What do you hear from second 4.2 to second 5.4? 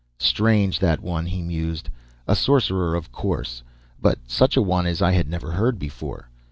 such a one as I had